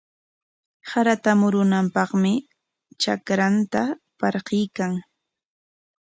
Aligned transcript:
Sarata 0.91 1.31
murunanpaqmi 1.41 2.31
trakranta 2.99 3.81
parquykan. 4.19 4.91